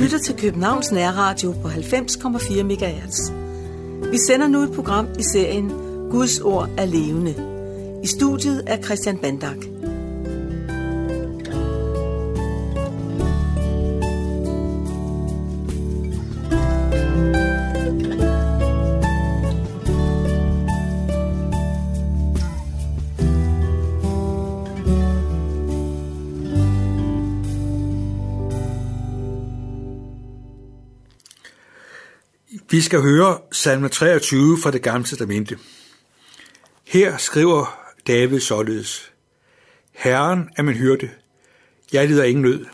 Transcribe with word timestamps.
Lytter 0.00 0.18
til 0.18 0.36
Københavns 0.36 0.92
Nærradio 0.92 1.52
på 1.62 1.68
90,4 1.68 2.62
MHz. 2.62 3.30
Vi 4.10 4.18
sender 4.26 4.48
nu 4.48 4.58
et 4.58 4.72
program 4.74 5.06
i 5.18 5.22
serien 5.22 5.68
Guds 6.10 6.40
ord 6.40 6.68
er 6.78 6.84
levende. 6.84 7.34
I 8.02 8.06
studiet 8.06 8.64
er 8.66 8.82
Christian 8.82 9.18
Bandak. 9.18 9.56
Vi 32.70 32.80
skal 32.80 33.00
høre 33.00 33.38
salme 33.52 33.88
23 33.88 34.58
fra 34.62 34.70
det 34.70 34.82
gamle 34.82 35.06
testamente. 35.06 35.58
Her 36.84 37.16
skriver 37.16 37.90
David 38.06 38.40
således. 38.40 39.12
Herren 39.92 40.50
er 40.56 40.62
min 40.62 40.74
hyrde. 40.74 41.10
Jeg 41.92 42.08
lider 42.08 42.24
ingen 42.24 42.42
nød. 42.42 42.66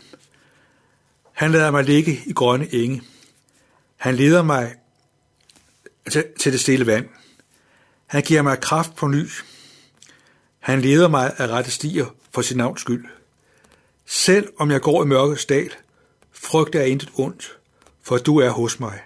Han 1.31 1.51
lader 1.51 1.71
mig 1.71 1.83
ligge 1.83 2.21
i 2.25 2.33
grønne 2.33 2.73
enge. 2.73 3.01
Han 3.97 4.15
leder 4.15 4.43
mig 4.43 4.75
til 6.39 6.51
det 6.51 6.59
stille 6.59 6.85
vand. 6.85 7.09
Han 8.05 8.23
giver 8.23 8.41
mig 8.41 8.59
kraft 8.59 8.95
på 8.95 9.07
ny. 9.07 9.29
Han 10.59 10.81
leder 10.81 11.07
mig 11.07 11.33
af 11.37 11.47
rette 11.47 11.71
stier 11.71 12.05
for 12.31 12.41
sin 12.41 12.57
navns 12.57 12.81
skyld. 12.81 13.05
Selv 14.05 14.53
om 14.57 14.71
jeg 14.71 14.81
går 14.81 15.03
i 15.03 15.07
mørkets 15.07 15.45
dal, 15.45 15.71
frygter 16.31 16.79
jeg 16.79 16.89
intet 16.89 17.09
ondt, 17.15 17.57
for 18.01 18.17
du 18.17 18.37
er 18.37 18.49
hos 18.49 18.79
mig. 18.79 18.99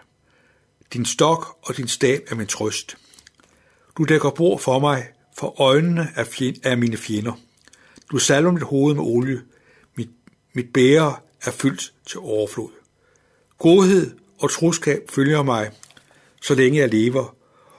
Din 0.94 1.06
stok 1.06 1.58
og 1.62 1.78
din 1.78 1.88
stab 1.88 2.22
er 2.28 2.36
min 2.36 2.48
trøst. 2.48 2.98
Du 3.98 4.04
dækker 4.04 4.30
bord 4.30 4.60
for 4.60 4.80
mig, 4.80 5.08
for 5.38 5.62
øjnene 5.62 6.08
er, 6.16 6.24
fjend, 6.24 6.56
er 6.64 6.76
mine 6.76 6.98
fjender. 6.98 7.34
Du 8.12 8.18
salver 8.18 8.52
mit 8.52 8.64
hoved 8.64 8.96
med 8.96 9.04
olie. 9.04 9.42
Mit, 9.96 10.10
mit 10.54 10.74
bære 10.74 11.16
er 11.42 11.52
fyldt 11.52 11.94
til 12.08 12.20
overflod. 12.20 12.70
Godhed 13.58 14.18
og 14.40 14.52
troskab 14.52 15.02
følger 15.10 15.44
mig, 15.44 15.72
så 16.42 16.56
længe 16.56 16.80
jeg 16.80 16.90
lever, 16.90 17.36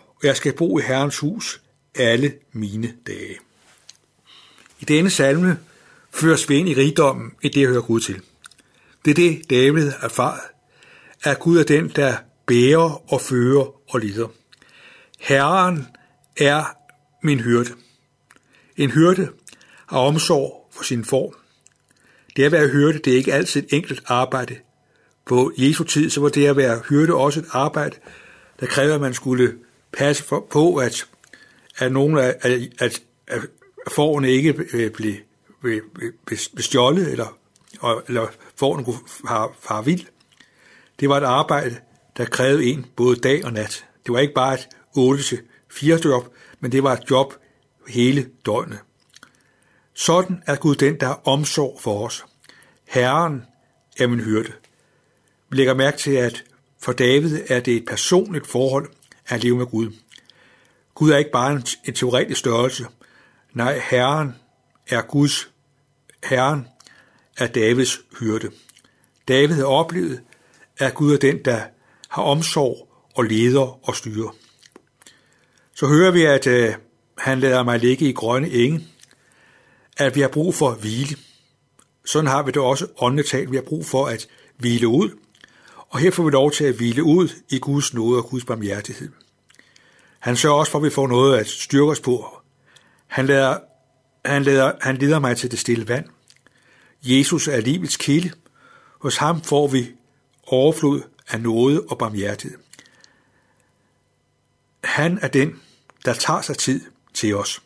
og 0.06 0.22
jeg 0.22 0.36
skal 0.36 0.52
bo 0.52 0.78
i 0.78 0.82
Herrens 0.82 1.18
hus 1.18 1.62
alle 1.94 2.34
mine 2.52 2.94
dage. 3.06 3.38
I 4.80 4.84
denne 4.84 5.10
salme 5.10 5.58
føres 6.10 6.48
vi 6.48 6.56
ind 6.56 6.68
i 6.68 6.74
rigdommen 6.74 7.32
i 7.42 7.48
det, 7.48 7.68
hører 7.68 7.82
Gud 7.82 8.00
til. 8.00 8.22
Det 9.04 9.10
er 9.10 9.14
det, 9.14 9.50
David 9.50 9.92
erfaret, 10.02 10.40
at 11.22 11.38
Gud 11.38 11.58
er 11.58 11.64
den, 11.64 11.88
der 11.88 12.16
bærer 12.52 13.12
og 13.12 13.20
fører 13.20 13.94
og 13.94 14.00
leder. 14.00 14.28
Herren 15.18 15.86
er 16.40 16.64
min 17.22 17.40
hyrde. 17.40 17.70
En 18.76 18.90
hyrde 18.90 19.28
har 19.86 19.98
omsorg 19.98 20.68
for 20.70 20.84
sin 20.84 21.04
form. 21.04 21.34
Det 22.36 22.44
at 22.44 22.52
være 22.52 22.68
hyrde, 22.68 22.98
det 22.98 23.12
er 23.12 23.16
ikke 23.16 23.32
altid 23.32 23.62
et 23.62 23.72
enkelt 23.72 24.02
arbejde. 24.06 24.56
På 25.24 25.52
Jesu 25.56 25.84
tid, 25.84 26.10
så 26.10 26.20
var 26.20 26.28
det 26.28 26.46
at 26.46 26.56
være 26.56 26.82
hyrde 26.88 27.14
også 27.14 27.40
et 27.40 27.46
arbejde, 27.50 27.96
der 28.60 28.66
krævede, 28.66 28.94
at 28.94 29.00
man 29.00 29.14
skulle 29.14 29.54
passe 29.92 30.24
på, 30.50 30.76
at, 30.76 31.06
at 31.78 31.92
nogle 31.92 32.22
af 32.22 32.36
at, 32.40 32.60
at, 32.78 33.02
at 33.26 33.40
forerne 33.90 34.30
ikke 34.30 34.54
øh, 34.72 34.90
blev, 34.90 35.14
blev, 35.60 35.80
eller, 37.08 37.36
eller 38.08 38.26
forerne 38.56 38.84
kunne 38.84 38.98
fare 39.60 39.84
vild. 39.84 40.06
Det 41.00 41.08
var 41.08 41.16
et 41.16 41.24
arbejde, 41.24 41.76
der 42.16 42.24
krævede 42.24 42.64
en 42.64 42.86
både 42.96 43.16
dag 43.16 43.44
og 43.44 43.52
nat. 43.52 43.84
Det 44.06 44.12
var 44.12 44.18
ikke 44.18 44.34
bare 44.34 44.54
et 44.54 44.68
8-4 45.72 46.04
job, 46.04 46.34
men 46.60 46.72
det 46.72 46.82
var 46.82 46.92
et 46.92 47.10
job 47.10 47.34
hele 47.88 48.30
døgnet. 48.46 48.78
Sådan 49.94 50.42
er 50.46 50.56
Gud 50.56 50.74
den, 50.74 51.00
der 51.00 51.06
har 51.06 51.20
omsorg 51.24 51.80
for 51.80 52.06
os. 52.06 52.24
Herren 52.88 53.42
er 53.98 54.06
min 54.06 54.20
hyrde. 54.20 54.52
Vi 55.48 55.56
lægger 55.56 55.74
mærke 55.74 55.98
til, 55.98 56.10
at 56.10 56.44
for 56.78 56.92
David 56.92 57.40
er 57.48 57.60
det 57.60 57.76
et 57.76 57.86
personligt 57.86 58.46
forhold 58.46 58.90
at 59.26 59.44
leve 59.44 59.56
med 59.56 59.66
Gud. 59.66 59.92
Gud 60.94 61.10
er 61.10 61.16
ikke 61.16 61.30
bare 61.30 61.52
en, 61.52 61.64
en 61.84 61.94
teoretisk 61.94 62.40
størrelse. 62.40 62.86
Nej, 63.52 63.82
Herren 63.90 64.34
er 64.88 65.02
Guds. 65.02 65.50
Herren 66.24 66.68
er 67.38 67.46
Davids 67.46 68.00
hyrde. 68.20 68.50
David 69.28 69.54
har 69.54 69.64
oplevet, 69.64 70.22
at 70.78 70.94
Gud 70.94 71.14
er 71.14 71.18
den, 71.18 71.44
der 71.44 71.62
har 72.12 72.22
omsorg 72.22 72.88
og 73.14 73.24
leder 73.24 73.88
og 73.88 73.96
styrer. 73.96 74.36
Så 75.74 75.86
hører 75.86 76.10
vi, 76.10 76.24
at 76.24 76.46
øh, 76.46 76.74
han 77.18 77.40
lader 77.40 77.62
mig 77.62 77.78
ligge 77.78 78.08
i 78.08 78.12
grønne 78.12 78.50
enge, 78.50 78.86
at 79.96 80.16
vi 80.16 80.20
har 80.20 80.28
brug 80.28 80.54
for 80.54 80.70
hvile. 80.70 81.16
Sådan 82.04 82.26
har 82.26 82.42
vi 82.42 82.50
det 82.50 82.62
også 82.62 82.86
åndeligt 82.98 83.28
talt. 83.28 83.50
Vi 83.50 83.56
har 83.56 83.62
brug 83.62 83.86
for 83.86 84.06
at 84.06 84.28
hvile 84.58 84.88
ud, 84.88 85.10
og 85.88 85.98
her 85.98 86.10
får 86.10 86.22
vi 86.22 86.30
lov 86.30 86.52
til 86.52 86.64
at 86.64 86.74
hvile 86.74 87.02
ud 87.02 87.28
i 87.50 87.58
Guds 87.58 87.94
nåde 87.94 88.18
og 88.18 88.24
Guds 88.24 88.44
barmhjertighed. 88.44 89.08
Han 90.18 90.36
sørger 90.36 90.56
også 90.56 90.72
for, 90.72 90.78
at 90.78 90.84
vi 90.84 90.90
får 90.90 91.06
noget 91.06 91.38
at 91.38 91.46
styrke 91.46 91.90
os 91.90 92.00
på. 92.00 92.38
Han, 93.06 93.26
lader, 93.26 93.58
han, 94.24 94.42
lader, 94.42 94.72
han 94.80 94.96
leder 94.96 95.18
mig 95.18 95.36
til 95.36 95.50
det 95.50 95.58
stille 95.58 95.88
vand. 95.88 96.04
Jesus 97.02 97.48
er 97.48 97.60
livets 97.60 97.96
kilde. 97.96 98.30
Hos 99.00 99.16
ham 99.16 99.42
får 99.42 99.68
vi 99.68 99.90
overflod 100.46 101.02
af 101.28 101.40
nåde 101.40 101.82
og 101.88 101.98
barmhjertighed. 101.98 102.58
Han 104.84 105.18
er 105.22 105.28
den, 105.28 105.60
der 106.04 106.14
tager 106.14 106.42
sig 106.42 106.58
tid 106.58 106.80
til 107.14 107.36
os. 107.36 107.62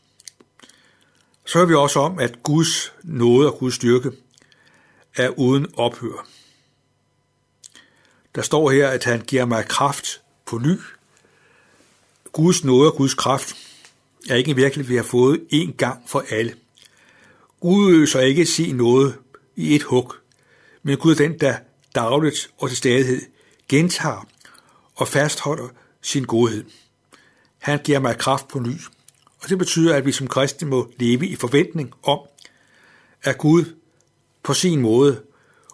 Så 1.44 1.58
hører 1.58 1.66
vi 1.66 1.74
også 1.74 2.00
om, 2.00 2.18
at 2.18 2.42
Guds 2.42 2.92
nåde 3.02 3.52
og 3.52 3.58
Guds 3.58 3.74
styrke 3.74 4.12
er 5.16 5.28
uden 5.28 5.66
ophør. 5.76 6.26
Der 8.34 8.42
står 8.42 8.70
her, 8.70 8.88
at 8.88 9.04
han 9.04 9.20
giver 9.20 9.44
mig 9.44 9.68
kraft 9.68 10.20
på 10.46 10.58
ny. 10.58 10.78
Guds 12.32 12.64
nåde 12.64 12.92
og 12.92 12.96
Guds 12.96 13.14
kraft 13.14 13.56
er 14.30 14.34
ikke 14.34 14.56
virkelig, 14.56 14.88
vi 14.88 14.96
har 14.96 15.02
fået 15.02 15.46
en 15.50 15.72
gang 15.72 16.02
for 16.06 16.24
alle. 16.30 16.56
Gud 17.60 17.94
øser 17.94 18.20
ikke 18.20 18.46
sin 18.46 18.76
noget 18.76 19.18
i 19.56 19.74
et 19.74 19.82
hug, 19.82 20.14
men 20.82 20.98
Gud 20.98 21.12
er 21.12 21.16
den, 21.16 21.40
der 21.40 21.56
dagligt 21.94 22.50
og 22.58 22.68
til 22.68 22.76
stadighed 22.76 23.22
gentager 23.69 24.28
og 24.94 25.09
fastholder 25.09 25.69
sin 26.03 26.25
godhed. 26.25 26.65
Han 27.59 27.78
giver 27.84 27.99
mig 27.99 28.19
kraft 28.19 28.49
på 28.49 28.59
ny, 28.59 28.75
og 29.43 29.49
det 29.49 29.59
betyder, 29.59 29.94
at 29.94 30.06
vi 30.06 30.12
som 30.12 30.27
kristne 30.27 30.69
må 30.69 30.91
leve 30.99 31.27
i 31.27 31.37
forventning 31.37 31.93
om, 32.03 32.21
at 33.22 33.38
Gud 33.38 33.75
på 34.43 34.54
sin 34.54 34.81
måde 34.81 35.22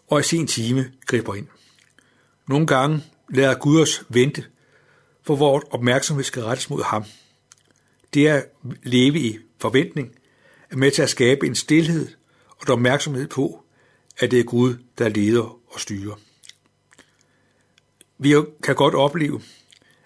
og 0.09 0.21
i 0.21 0.23
sin 0.23 0.47
time 0.47 0.93
griber 1.06 1.35
ind. 1.35 1.47
Nogle 2.49 2.67
gange 2.67 3.05
lader 3.29 3.55
Gud 3.55 3.81
os 3.81 4.05
vente, 4.09 4.45
for 5.23 5.37
vores 5.37 5.65
opmærksomhed 5.71 6.25
skal 6.25 6.43
rettes 6.43 6.71
mod 6.71 6.83
ham. 6.83 7.05
Det 8.15 8.27
at 8.27 8.47
leve 8.83 9.19
i 9.19 9.38
forventning 9.59 10.15
er 10.71 10.77
med 10.77 10.91
til 10.91 11.03
at 11.03 11.11
skabe 11.11 11.47
en 11.47 11.55
stillhed 11.55 12.09
og 12.49 12.62
et 12.62 12.71
opmærksomhed 12.71 13.29
på, 13.29 13.65
at 14.19 14.31
det 14.31 14.41
er 14.41 14.45
Gud, 14.45 14.77
der 14.99 15.09
leder 15.09 15.59
og 15.75 15.81
styrer. 15.81 16.15
Vi 18.23 18.35
kan 18.63 18.75
godt 18.75 18.95
opleve, 18.95 19.43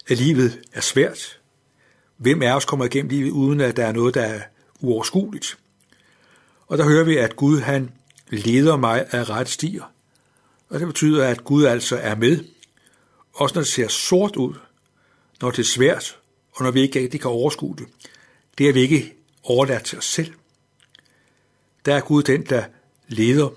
at 0.07 0.17
livet 0.17 0.59
er 0.73 0.81
svært. 0.81 1.39
Hvem 2.17 2.41
af 2.41 2.55
os 2.55 2.65
kommer 2.65 2.85
igennem 2.85 3.09
livet, 3.09 3.31
uden 3.31 3.61
at 3.61 3.77
der 3.77 3.85
er 3.85 3.91
noget, 3.91 4.13
der 4.13 4.21
er 4.21 4.41
uoverskueligt? 4.79 5.57
Og 6.67 6.77
der 6.77 6.83
hører 6.83 7.03
vi, 7.03 7.17
at 7.17 7.35
Gud 7.35 7.59
han 7.59 7.91
leder 8.29 8.77
mig 8.77 9.07
af 9.11 9.29
ret 9.29 9.49
stier. 9.49 9.93
Og 10.69 10.79
det 10.79 10.87
betyder, 10.87 11.27
at 11.27 11.43
Gud 11.43 11.65
altså 11.65 11.97
er 11.97 12.15
med, 12.15 12.43
også 13.33 13.55
når 13.55 13.61
det 13.61 13.71
ser 13.71 13.87
sort 13.87 14.35
ud, 14.35 14.53
når 15.41 15.51
det 15.51 15.59
er 15.59 15.63
svært, 15.63 16.19
og 16.51 16.63
når 16.63 16.71
vi 16.71 16.81
ikke 16.81 16.99
rigtig 16.99 17.21
kan 17.21 17.31
overskue 17.31 17.75
det. 17.75 17.87
Det 18.57 18.69
er 18.69 18.73
vi 18.73 18.81
ikke 18.81 19.13
overladt 19.43 19.83
til 19.83 19.97
os 19.97 20.05
selv. 20.05 20.33
Der 21.85 21.95
er 21.95 22.01
Gud 22.01 22.23
den, 22.23 22.45
der 22.45 22.65
leder 23.07 23.49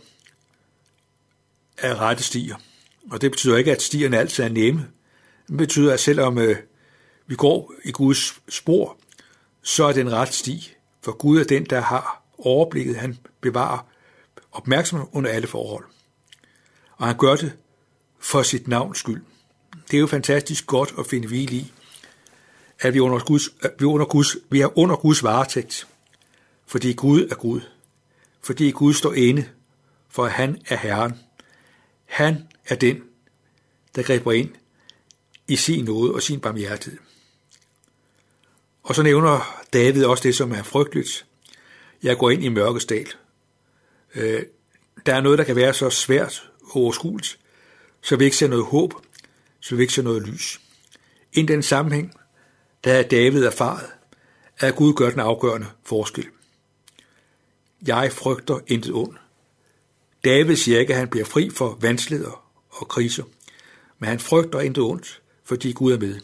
af 1.78 1.94
rette 1.94 2.22
stier. 2.22 2.56
Og 3.10 3.20
det 3.20 3.30
betyder 3.30 3.56
ikke, 3.56 3.72
at 3.72 3.82
stierne 3.82 4.18
altid 4.18 4.44
er 4.44 4.48
nemme. 4.48 4.88
Det 5.48 5.56
betyder, 5.56 5.92
at 5.92 6.00
selvom 6.00 6.38
øh, 6.38 6.56
vi 7.26 7.34
går 7.34 7.72
i 7.84 7.90
Guds 7.92 8.40
spor, 8.48 8.96
så 9.62 9.84
er 9.84 9.92
det 9.92 10.00
en 10.00 10.12
ret 10.12 10.34
sti. 10.34 10.74
For 11.02 11.12
Gud 11.12 11.40
er 11.40 11.44
den, 11.44 11.64
der 11.64 11.80
har 11.80 12.22
overblikket. 12.38 12.96
Han 12.96 13.18
bevarer 13.40 13.86
opmærksomhed 14.52 15.06
under 15.12 15.30
alle 15.30 15.46
forhold. 15.46 15.84
Og 16.96 17.06
han 17.06 17.16
gør 17.16 17.36
det 17.36 17.52
for 18.18 18.42
sit 18.42 18.68
navns 18.68 18.98
skyld. 18.98 19.22
Det 19.90 19.96
er 19.96 20.00
jo 20.00 20.06
fantastisk 20.06 20.66
godt 20.66 20.94
at 20.98 21.06
finde 21.06 21.28
hvile 21.28 21.56
i, 21.56 21.72
at 22.80 22.94
vi, 22.94 23.00
under 23.00 23.18
Guds, 23.18 23.48
at 23.62 23.72
vi, 23.78 23.84
under 23.84 24.06
Guds, 24.06 24.36
vi 24.50 24.60
er 24.60 24.78
under 24.78 24.96
Guds 24.96 25.22
varetægt, 25.22 25.86
fordi 26.66 26.92
Gud 26.92 27.28
er 27.30 27.34
Gud. 27.34 27.60
Fordi 28.42 28.70
Gud 28.70 28.94
står 28.94 29.12
inde, 29.12 29.44
for 30.08 30.26
han 30.26 30.62
er 30.68 30.76
Herren. 30.76 31.14
Han 32.04 32.48
er 32.66 32.74
den, 32.74 33.02
der 33.94 34.02
griber 34.02 34.32
ind 34.32 34.50
i 35.48 35.56
sin 35.56 35.84
nåde 35.84 36.14
og 36.14 36.22
sin 36.22 36.40
barmhjertighed. 36.40 36.98
Og 38.82 38.94
så 38.94 39.02
nævner 39.02 39.64
David 39.72 40.04
også 40.04 40.22
det, 40.22 40.36
som 40.36 40.52
er 40.52 40.62
frygteligt. 40.62 41.26
Jeg 42.02 42.16
går 42.16 42.30
ind 42.30 42.44
i 42.44 42.48
mørkets 42.48 42.84
dal. 42.84 43.06
Øh, 44.14 44.42
der 45.06 45.14
er 45.14 45.20
noget, 45.20 45.38
der 45.38 45.44
kan 45.44 45.56
være 45.56 45.74
så 45.74 45.90
svært 45.90 46.50
og 46.62 46.76
overskueligt, 46.76 47.38
så 48.00 48.16
vi 48.16 48.24
ikke 48.24 48.36
ser 48.36 48.48
noget 48.48 48.64
håb, 48.64 48.94
så 49.60 49.76
vi 49.76 49.82
ikke 49.82 49.92
ser 49.92 50.02
noget 50.02 50.28
lys. 50.28 50.60
I 51.32 51.42
den 51.42 51.62
sammenhæng, 51.62 52.14
der 52.84 52.92
er 52.92 53.02
David 53.02 53.44
erfaret, 53.44 53.90
at 54.58 54.76
Gud 54.76 54.94
gør 54.94 55.10
den 55.10 55.20
afgørende 55.20 55.66
forskel. 55.84 56.26
Jeg 57.86 58.12
frygter 58.12 58.58
intet 58.66 58.92
ondt. 58.92 59.18
David 60.24 60.56
siger 60.56 60.80
ikke, 60.80 60.92
at 60.92 60.98
han 60.98 61.08
bliver 61.08 61.24
fri 61.24 61.50
for 61.50 61.78
vanskeligheder 61.80 62.49
og 62.80 62.88
kriser, 62.88 63.24
men 63.98 64.08
han 64.08 64.20
frygter 64.20 64.60
intet 64.60 64.84
ondt, 64.84 65.22
fordi 65.44 65.72
Gud 65.72 65.92
er 65.92 65.98
med. 65.98 66.20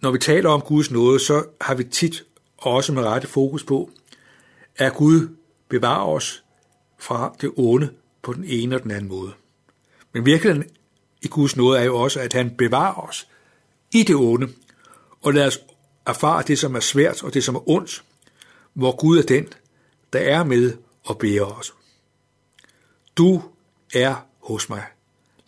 Når 0.00 0.10
vi 0.10 0.18
taler 0.18 0.50
om 0.50 0.60
Guds 0.60 0.90
nåde, 0.90 1.20
så 1.20 1.44
har 1.60 1.74
vi 1.74 1.84
tit 1.84 2.24
også 2.58 2.92
med 2.92 3.02
rette 3.02 3.28
fokus 3.28 3.64
på, 3.64 3.90
at 4.76 4.94
Gud 4.94 5.28
bevarer 5.68 6.06
os 6.06 6.44
fra 6.98 7.36
det 7.40 7.52
onde 7.56 7.90
på 8.22 8.32
den 8.32 8.44
ene 8.44 8.74
og 8.74 8.82
den 8.82 8.90
anden 8.90 9.08
måde. 9.08 9.32
Men 10.12 10.26
virkeligheden 10.26 10.70
i 11.22 11.28
Guds 11.28 11.56
nåde 11.56 11.78
er 11.78 11.84
jo 11.84 11.96
også, 11.96 12.20
at 12.20 12.32
han 12.32 12.56
bevarer 12.56 13.08
os 13.08 13.28
i 13.92 14.02
det 14.02 14.16
onde, 14.16 14.48
og 15.22 15.32
lader 15.32 15.46
os 15.46 15.60
erfare 16.06 16.42
det, 16.42 16.58
som 16.58 16.74
er 16.74 16.80
svært 16.80 17.22
og 17.22 17.34
det, 17.34 17.44
som 17.44 17.54
er 17.54 17.70
ondt, 17.70 18.04
hvor 18.72 18.96
Gud 18.96 19.18
er 19.18 19.22
den, 19.22 19.48
der 20.12 20.18
er 20.18 20.44
med 20.44 20.72
og 21.04 21.18
bærer 21.18 21.44
os. 21.44 21.74
Du 23.16 23.42
er 23.94 24.26
hos 24.42 24.68
mig. 24.68 24.84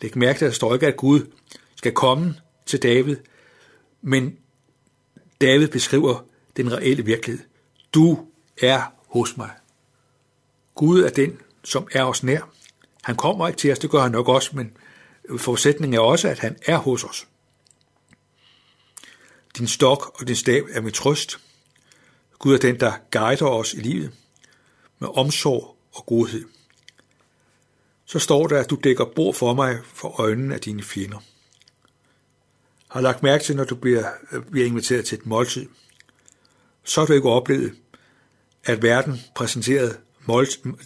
Læg 0.01 0.17
mærke 0.17 0.39
til, 0.39 0.45
at 0.45 0.49
der 0.49 0.55
står 0.55 0.73
ikke, 0.73 0.87
at 0.87 0.97
Gud 0.97 1.31
skal 1.75 1.91
komme 1.91 2.35
til 2.65 2.83
David, 2.83 3.17
men 4.01 4.37
David 5.41 5.67
beskriver 5.67 6.19
den 6.57 6.71
reelle 6.71 7.05
virkelighed. 7.05 7.45
Du 7.93 8.27
er 8.61 8.81
hos 9.07 9.37
mig. 9.37 9.49
Gud 10.75 11.03
er 11.03 11.09
den, 11.09 11.41
som 11.63 11.87
er 11.91 12.03
os 12.03 12.23
nær. 12.23 12.49
Han 13.03 13.15
kommer 13.15 13.47
ikke 13.47 13.57
til 13.57 13.71
os, 13.71 13.79
det 13.79 13.89
gør 13.89 14.01
han 14.01 14.11
nok 14.11 14.27
også, 14.27 14.49
men 14.53 14.77
forudsætningen 15.37 15.93
er 15.93 15.99
også, 15.99 16.27
at 16.27 16.39
han 16.39 16.57
er 16.65 16.77
hos 16.77 17.03
os. 17.03 17.27
Din 19.57 19.67
stok 19.67 20.19
og 20.19 20.27
din 20.27 20.35
stav 20.35 20.67
er 20.71 20.81
med 20.81 20.91
trøst. 20.91 21.39
Gud 22.39 22.53
er 22.53 22.57
den, 22.57 22.79
der 22.79 22.93
guider 23.11 23.47
os 23.47 23.73
i 23.73 23.79
livet 23.79 24.11
med 24.99 25.17
omsorg 25.17 25.77
og 25.91 26.05
godhed. 26.05 26.45
Så 28.05 28.19
står 28.19 28.47
der, 28.47 28.59
at 28.59 28.69
du 28.69 28.77
dækker 28.83 29.05
bord 29.05 29.33
for 29.33 29.53
mig 29.53 29.79
for 29.93 30.19
øjnene 30.21 30.55
af 30.55 30.61
dine 30.61 30.83
fjender. 30.83 31.17
Har 32.87 33.01
lagt 33.01 33.23
mærke 33.23 33.43
til, 33.43 33.55
når 33.55 33.63
du 33.63 33.75
bliver, 33.75 34.09
øh, 34.31 34.41
bliver 34.51 34.67
inviteret 34.67 35.05
til 35.05 35.17
et 35.17 35.25
måltid, 35.25 35.67
så 36.83 37.01
har 37.01 37.05
du 37.07 37.13
ikke 37.13 37.29
oplevet, 37.29 37.73
at 38.63 38.83
verden 38.83 39.19
præsenterede 39.35 39.97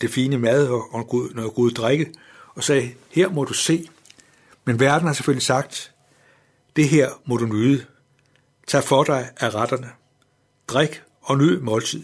det 0.01 0.09
fine 0.09 0.37
mad 0.37 0.67
og 0.67 1.31
noget 1.35 1.53
god 1.53 1.71
drikke, 1.71 2.13
og 2.55 2.63
sagde, 2.63 2.91
her 3.09 3.29
må 3.29 3.43
du 3.43 3.53
se. 3.53 3.89
Men 4.65 4.79
verden 4.79 5.07
har 5.07 5.13
selvfølgelig 5.13 5.45
sagt, 5.45 5.91
det 6.75 6.89
her 6.89 7.09
må 7.25 7.37
du 7.37 7.45
nyde. 7.45 7.85
Tag 8.67 8.83
for 8.83 9.03
dig 9.03 9.29
af 9.37 9.55
retterne. 9.55 9.89
Drik 10.67 11.01
og 11.21 11.37
nyd 11.37 11.59
måltid. 11.59 12.03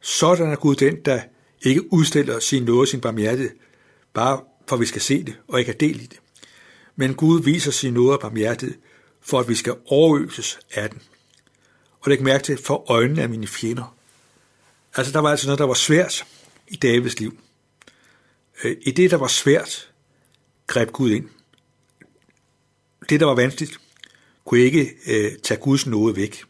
Sådan 0.00 0.52
er 0.52 0.56
Gud 0.56 0.74
den, 0.74 0.96
der 1.04 1.20
ikke 1.62 1.92
udstiller 1.92 2.38
sin 2.38 2.62
nåde, 2.62 2.86
sin 2.86 3.00
barmhjertighed, 3.00 3.56
bare 4.14 4.40
for 4.66 4.76
at 4.76 4.80
vi 4.80 4.86
skal 4.86 5.00
se 5.00 5.22
det 5.22 5.36
og 5.48 5.58
ikke 5.58 5.72
have 5.72 5.88
del 5.88 6.00
i 6.00 6.06
det. 6.06 6.18
Men 6.96 7.14
Gud 7.14 7.42
viser 7.42 7.70
sin 7.70 7.94
nåde 7.94 8.12
og 8.12 8.20
barmhjertighed, 8.20 8.78
for 9.20 9.40
at 9.40 9.48
vi 9.48 9.54
skal 9.54 9.74
overøses 9.86 10.58
af 10.70 10.90
den. 10.90 11.02
Og 12.00 12.10
læg 12.10 12.22
mærke 12.22 12.44
til, 12.44 12.58
for 12.58 12.90
øjnene 12.90 13.22
af 13.22 13.28
mine 13.28 13.46
fjender. 13.46 13.96
Altså, 14.96 15.12
der 15.12 15.18
var 15.18 15.30
altså 15.30 15.46
noget, 15.46 15.58
der 15.58 15.66
var 15.66 15.74
svært 15.74 16.26
i 16.68 16.76
Davids 16.76 17.20
liv. 17.20 17.38
Øh, 18.64 18.76
I 18.82 18.90
det, 18.90 19.10
der 19.10 19.16
var 19.16 19.26
svært, 19.26 19.92
greb 20.66 20.90
Gud 20.90 21.10
ind. 21.10 21.28
Det, 23.08 23.20
der 23.20 23.26
var 23.26 23.34
vanskeligt, 23.34 23.80
kunne 24.44 24.60
ikke 24.60 24.90
øh, 25.06 25.38
tage 25.38 25.60
Guds 25.60 25.86
nåde 25.86 26.16
væk. 26.16 26.44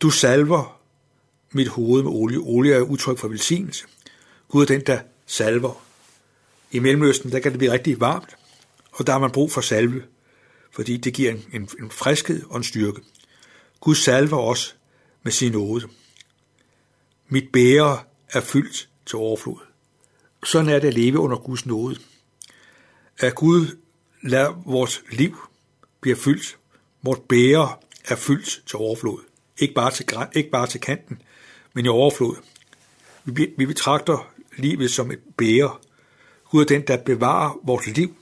Du 0.00 0.10
salver 0.10 0.80
mit 1.52 1.68
hoved 1.68 2.02
med 2.02 2.12
olie. 2.12 2.38
Olie 2.38 2.74
er 2.74 2.80
udtryk 2.80 3.18
for 3.18 3.28
velsignelse. 3.28 3.84
Gud 4.48 4.62
er 4.62 4.66
den, 4.66 4.80
der 4.80 5.00
salver. 5.26 5.84
I 6.70 6.78
Mellemøsten, 6.78 7.32
der 7.32 7.38
kan 7.38 7.52
det 7.52 7.58
blive 7.58 7.72
rigtig 7.72 8.00
varmt, 8.00 8.36
og 8.92 9.06
der 9.06 9.12
har 9.12 9.20
man 9.20 9.30
brug 9.30 9.52
for 9.52 9.60
salve, 9.60 10.02
fordi 10.72 10.96
det 10.96 11.14
giver 11.14 11.30
en, 11.30 11.44
en, 11.52 11.68
en 11.80 11.90
friskhed 11.90 12.42
og 12.50 12.56
en 12.56 12.64
styrke. 12.64 13.00
Gud 13.80 13.94
salver 13.94 14.38
os 14.38 14.76
med 15.22 15.32
sin 15.32 15.52
nåde. 15.52 15.88
Mit 17.28 17.52
bære 17.52 18.02
er 18.32 18.40
fyldt 18.40 18.88
til 19.06 19.16
overflod. 19.16 19.58
Sådan 20.44 20.68
er 20.68 20.78
det 20.78 20.88
at 20.88 20.94
leve 20.94 21.18
under 21.18 21.36
Guds 21.36 21.66
nåde. 21.66 21.96
At 23.18 23.34
Gud 23.34 23.76
lader 24.22 24.62
vores 24.66 25.02
liv 25.10 25.36
blive 26.00 26.16
fyldt. 26.16 26.58
Vores 27.02 27.20
bære 27.28 27.76
er 28.04 28.16
fyldt 28.16 28.62
til 28.66 28.76
overflod. 28.76 29.20
Ikke 29.58 29.74
bare 29.74 29.90
til, 29.90 30.06
ikke 30.34 30.50
bare 30.50 30.66
til 30.66 30.80
kanten, 30.80 31.22
men 31.72 31.84
i 31.84 31.88
overflod. 31.88 32.36
Vi, 33.24 33.54
vi 33.58 33.66
betragter 33.66 34.33
livet 34.56 34.90
som 34.90 35.10
et 35.10 35.20
bære. 35.36 35.76
Gud 36.50 36.60
er 36.60 36.66
den, 36.66 36.82
der 36.86 36.96
bevarer 36.96 37.60
vores 37.64 37.86
liv 37.86 38.16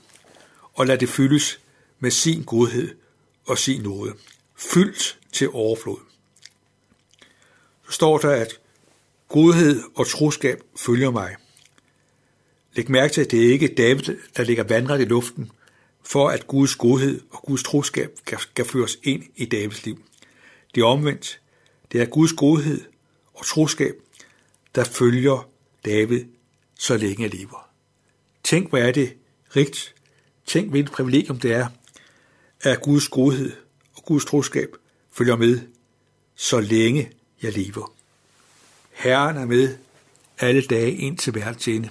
og 0.73 0.85
lader 0.85 0.99
det 0.99 1.09
fyldes 1.09 1.59
med 1.99 2.11
sin 2.11 2.43
godhed 2.43 2.95
og 3.45 3.57
sin 3.57 3.81
nåde. 3.81 4.13
Fyldt 4.55 5.19
til 5.31 5.49
overflod. 5.53 5.97
Så 7.85 7.91
står 7.91 8.17
der, 8.17 8.29
at 8.29 8.59
godhed 9.29 9.83
og 9.95 10.07
troskab 10.07 10.61
følger 10.77 11.11
mig. 11.11 11.35
Læg 12.75 12.91
mærke 12.91 13.13
til, 13.13 13.21
at 13.21 13.31
det 13.31 13.45
er 13.45 13.51
ikke 13.51 13.67
David, 13.67 14.17
der 14.37 14.43
ligger 14.43 14.63
vandret 14.63 15.01
i 15.01 15.05
luften, 15.05 15.51
for 16.03 16.29
at 16.29 16.47
Guds 16.47 16.75
godhed 16.75 17.21
og 17.31 17.41
Guds 17.41 17.63
troskab 17.63 18.19
kan 18.55 18.65
føres 18.65 18.97
ind 19.03 19.23
i 19.35 19.45
Davids 19.45 19.85
liv. 19.85 20.03
Det 20.75 20.81
er 20.81 20.85
omvendt. 20.85 21.39
Det 21.91 22.01
er 22.01 22.05
Guds 22.05 22.33
godhed 22.33 22.81
og 23.33 23.45
troskab, 23.45 23.95
der 24.75 24.83
følger 24.83 25.49
David, 25.85 26.25
så 26.79 26.97
længe 26.97 27.23
jeg 27.23 27.33
lever. 27.33 27.69
Tænk, 28.43 28.69
hvor 28.69 28.77
er 28.77 28.91
det 28.91 29.17
rigt. 29.55 29.95
Tænk, 30.45 30.69
hvilket 30.69 30.91
privilegium 30.91 31.39
det 31.39 31.51
er, 31.51 31.67
at 32.61 32.81
Guds 32.81 33.07
godhed 33.07 33.51
og 33.93 34.03
Guds 34.05 34.25
troskab 34.25 34.75
følger 35.11 35.35
med, 35.35 35.61
så 36.35 36.59
længe 36.59 37.11
jeg 37.41 37.53
lever. 37.53 37.93
Herren 38.91 39.37
er 39.37 39.45
med 39.45 39.77
alle 40.39 40.61
dage 40.61 40.95
ind 40.95 41.17
til 41.17 41.35
verdens 41.35 41.67
ende. 41.67 41.89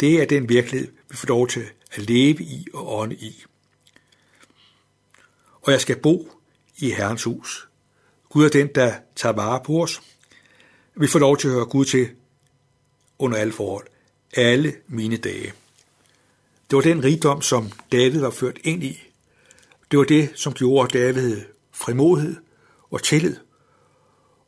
Det 0.00 0.22
er 0.22 0.26
den 0.26 0.48
virkelighed, 0.48 0.92
vi 1.08 1.16
får 1.16 1.28
lov 1.28 1.48
til 1.48 1.64
at 1.92 2.02
leve 2.02 2.42
i 2.42 2.66
og 2.74 2.98
ånde 2.98 3.16
i. 3.16 3.44
Og 5.62 5.72
jeg 5.72 5.80
skal 5.80 5.96
bo 5.96 6.30
i 6.78 6.90
Herrens 6.90 7.22
hus. 7.22 7.68
Gud 8.28 8.44
er 8.44 8.48
den, 8.48 8.68
der 8.74 8.94
tager 9.16 9.32
vare 9.32 9.60
på 9.64 9.82
os. 9.82 10.02
Vi 10.94 11.06
får 11.06 11.18
lov 11.18 11.36
til 11.36 11.48
at 11.48 11.54
høre 11.54 11.66
Gud 11.66 11.84
til 11.84 12.10
under 13.18 13.38
alle 13.38 13.52
forhold. 13.52 13.86
Alle 14.36 14.74
mine 14.88 15.16
dage. 15.16 15.52
Det 16.70 16.76
var 16.76 16.82
den 16.82 17.04
rigdom, 17.04 17.42
som 17.42 17.72
David 17.92 18.20
var 18.20 18.30
ført 18.30 18.58
ind 18.64 18.84
i. 18.84 19.02
Det 19.90 19.98
var 19.98 20.04
det, 20.04 20.30
som 20.34 20.52
gjorde 20.52 20.98
David 20.98 21.40
frimodighed 21.72 22.36
og 22.90 23.02
tillid, 23.02 23.36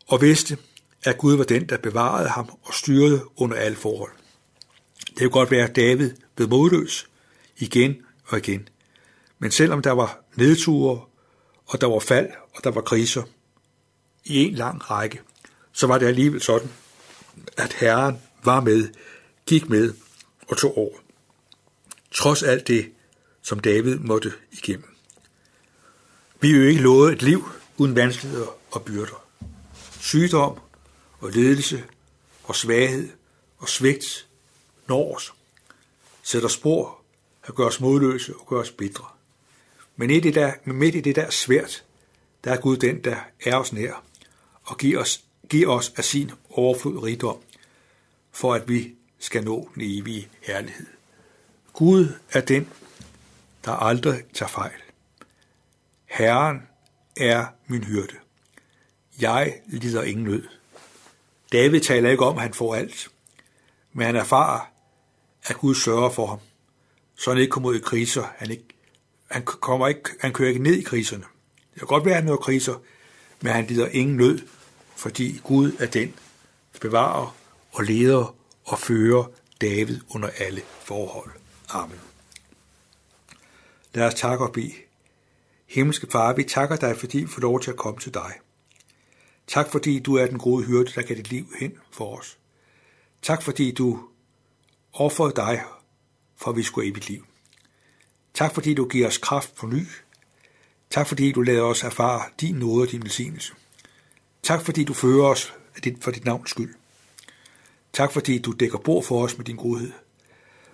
og 0.06 0.22
vidste, 0.22 0.58
at 1.04 1.18
Gud 1.18 1.36
var 1.36 1.44
den, 1.44 1.68
der 1.68 1.78
bevarede 1.78 2.28
ham 2.28 2.58
og 2.62 2.74
styrede 2.74 3.24
under 3.36 3.56
alle 3.56 3.76
forhold. 3.76 4.10
Det 5.08 5.18
kunne 5.18 5.30
godt 5.30 5.50
være, 5.50 5.68
at 5.68 5.76
David 5.76 6.10
blev 6.34 6.48
modløs 6.48 7.08
igen 7.58 7.96
og 8.26 8.38
igen. 8.38 8.68
Men 9.38 9.50
selvom 9.50 9.82
der 9.82 9.92
var 9.92 10.24
nedture, 10.34 11.00
og 11.66 11.80
der 11.80 11.86
var 11.86 11.98
fald, 11.98 12.28
og 12.54 12.64
der 12.64 12.70
var 12.70 12.80
kriser 12.80 13.22
i 14.24 14.44
en 14.44 14.54
lang 14.54 14.90
række, 14.90 15.20
så 15.72 15.86
var 15.86 15.98
det 15.98 16.06
alligevel 16.06 16.40
sådan, 16.40 16.70
at 17.56 17.72
Herren 17.72 18.18
var 18.46 18.60
med, 18.60 18.88
gik 19.46 19.68
med 19.68 19.94
og 20.48 20.58
tog 20.58 20.78
over. 20.78 20.98
Trods 22.10 22.42
alt 22.42 22.68
det, 22.68 22.92
som 23.42 23.60
David 23.60 23.98
måtte 23.98 24.32
igennem. 24.52 24.96
Vi 26.40 26.50
er 26.50 26.56
jo 26.56 26.62
ikke 26.62 26.80
lovet 26.80 27.12
et 27.12 27.22
liv 27.22 27.48
uden 27.76 27.96
vanskeligheder 27.96 28.46
og 28.70 28.84
byrder. 28.84 29.24
Sygdom 30.00 30.58
og 31.20 31.30
ledelse 31.30 31.84
og 32.44 32.56
svaghed 32.56 33.08
og 33.58 33.68
svigt 33.68 34.26
når 34.88 35.14
os, 35.14 35.32
sætter 36.22 36.48
spor 36.48 37.02
og 37.42 37.54
gør 37.54 37.64
os 37.64 37.80
modløse 37.80 38.36
og 38.36 38.46
gør 38.48 38.60
os 38.60 38.70
bitre. 38.70 39.04
Men 39.96 40.08
midt 40.08 40.24
i, 40.24 40.30
der, 40.30 40.52
midt 40.64 40.94
i 40.94 41.00
det 41.00 41.16
der 41.16 41.30
svært, 41.30 41.84
der 42.44 42.52
er 42.52 42.60
Gud 42.60 42.76
den, 42.76 43.04
der 43.04 43.16
er 43.44 43.56
os 43.56 43.72
nær 43.72 44.02
og 44.64 44.78
giver 44.78 45.00
os, 45.00 45.24
giver 45.48 45.68
os 45.68 45.92
af 45.96 46.04
sin 46.04 46.30
overflod 46.50 47.02
rigdom, 47.02 47.38
for 48.36 48.54
at 48.54 48.68
vi 48.68 48.94
skal 49.18 49.44
nå 49.44 49.70
den 49.74 49.82
evige 49.84 50.28
herlighed. 50.40 50.86
Gud 51.72 52.12
er 52.32 52.40
den, 52.40 52.68
der 53.64 53.72
aldrig 53.72 54.24
tager 54.34 54.48
fejl. 54.48 54.80
Herren 56.04 56.62
er 57.16 57.46
min 57.66 57.84
hyrde. 57.84 58.14
Jeg 59.20 59.54
lider 59.66 60.02
ingen 60.02 60.24
nød. 60.24 60.42
David 61.52 61.80
taler 61.80 62.10
ikke 62.10 62.24
om, 62.24 62.36
at 62.36 62.42
han 62.42 62.54
får 62.54 62.74
alt, 62.74 63.08
men 63.92 64.06
han 64.06 64.16
erfarer, 64.16 64.72
at 65.44 65.56
Gud 65.56 65.74
sørger 65.74 66.10
for 66.10 66.26
ham, 66.26 66.38
så 67.18 67.30
han 67.30 67.40
ikke 67.40 67.50
kommer 67.50 67.68
ud 67.68 67.76
i 67.76 67.80
kriser. 67.80 68.24
Han, 68.36 68.50
ikke, 68.50 68.64
han, 69.30 69.44
kommer 69.44 69.88
ikke, 69.88 70.10
han 70.20 70.32
kører 70.32 70.48
ikke 70.48 70.62
ned 70.62 70.74
i 70.74 70.82
kriserne. 70.82 71.24
Det 71.72 71.78
kan 71.78 71.88
godt 71.88 72.04
være, 72.04 72.16
at 72.16 72.24
han 72.24 72.38
kriser, 72.38 72.74
men 73.40 73.52
han 73.52 73.66
lider 73.66 73.88
ingen 73.88 74.16
nød, 74.16 74.38
fordi 74.96 75.40
Gud 75.44 75.72
er 75.78 75.86
den, 75.86 76.14
der 76.72 76.78
bevarer 76.78 77.36
og 77.76 77.84
leder 77.84 78.36
og 78.64 78.78
fører 78.78 79.24
David 79.60 80.00
under 80.08 80.28
alle 80.38 80.62
forhold. 80.80 81.30
Amen. 81.68 82.00
Lad 83.94 84.06
os 84.06 84.14
takke 84.14 84.44
og 84.44 84.52
bede. 84.52 84.72
Himmelske 85.66 86.06
Far, 86.10 86.32
vi 86.32 86.44
takker 86.44 86.76
dig, 86.76 86.96
fordi 86.96 87.18
vi 87.18 87.26
får 87.26 87.40
lov 87.40 87.60
til 87.60 87.70
at 87.70 87.76
komme 87.76 88.00
til 88.00 88.14
dig. 88.14 88.32
Tak 89.46 89.72
fordi 89.72 89.98
du 89.98 90.14
er 90.14 90.26
den 90.26 90.38
gode 90.38 90.64
hyrde, 90.64 90.92
der 90.94 91.02
gav 91.02 91.16
dit 91.16 91.30
liv 91.30 91.46
hen 91.60 91.72
for 91.92 92.18
os. 92.18 92.38
Tak 93.22 93.42
fordi 93.42 93.72
du 93.72 94.00
offrede 94.92 95.32
dig, 95.36 95.62
for 96.36 96.50
at 96.50 96.56
vi 96.56 96.62
skulle 96.62 96.90
evigt 96.90 97.08
liv. 97.08 97.26
Tak 98.34 98.54
fordi 98.54 98.74
du 98.74 98.88
giver 98.88 99.06
os 99.06 99.18
kraft 99.18 99.54
på 99.54 99.66
ny. 99.66 99.86
Tak 100.90 101.08
fordi 101.08 101.32
du 101.32 101.42
lader 101.42 101.62
os 101.62 101.84
erfare 101.84 102.22
din 102.40 102.54
nåde 102.54 102.82
og 102.82 102.90
din 102.90 103.02
velsignelse. 103.02 103.52
Tak 104.42 104.64
fordi 104.64 104.84
du 104.84 104.94
fører 104.94 105.26
os 105.26 105.54
for 106.00 106.10
dit 106.10 106.24
navns 106.24 106.50
skyld. 106.50 106.74
Tak 107.96 108.12
fordi 108.12 108.38
du 108.38 108.52
dækker 108.52 108.78
bord 108.78 109.04
for 109.04 109.24
os 109.24 109.36
med 109.36 109.44
din 109.44 109.56
godhed. 109.56 109.92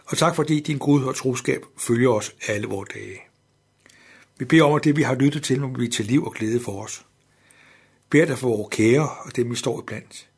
Og 0.04 0.18
tak 0.18 0.36
fordi 0.36 0.60
din 0.60 0.78
godhed 0.78 1.08
og 1.08 1.16
troskab 1.16 1.64
følger 1.78 2.10
os 2.10 2.34
alle 2.48 2.66
vores 2.66 2.88
dage. 2.94 3.18
Vi 4.38 4.44
beder 4.44 4.64
om, 4.64 4.74
at 4.74 4.84
det 4.84 4.96
vi 4.96 5.02
har 5.02 5.14
lyttet 5.14 5.42
til, 5.42 5.60
må 5.60 5.68
blive 5.68 5.90
til 5.90 6.04
liv 6.04 6.24
og 6.24 6.34
glæde 6.34 6.60
for 6.60 6.84
os. 6.84 7.06
Bær 8.10 8.24
dig 8.24 8.38
for 8.38 8.48
vores 8.48 8.68
kære 8.70 9.08
og 9.24 9.36
dem, 9.36 9.50
vi 9.50 9.56
står 9.56 9.80
iblandt. 9.80 10.28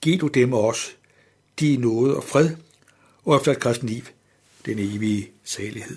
Giv 0.00 0.18
du 0.18 0.28
dem 0.28 0.52
og 0.52 0.64
os 0.64 0.96
de 1.60 1.76
nåde 1.76 2.16
og 2.16 2.24
fred, 2.24 2.56
og 3.24 3.36
efter 3.36 3.52
et 3.52 3.60
kristen 3.60 3.88
liv, 3.88 4.02
den 4.66 4.78
evige 4.78 5.30
salighed. 5.44 5.96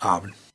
Amen. 0.00 0.45